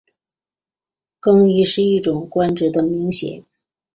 [1.19, 3.45] 更衣是一个职官的名衔。